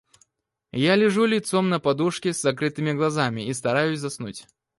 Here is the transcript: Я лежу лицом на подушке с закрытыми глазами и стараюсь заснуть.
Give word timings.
Я 0.73 0.95
лежу 0.95 1.25
лицом 1.25 1.69
на 1.69 1.79
подушке 1.79 2.33
с 2.33 2.41
закрытыми 2.41 2.91
глазами 2.91 3.45
и 3.47 3.53
стараюсь 3.53 3.99
заснуть. 3.99 4.47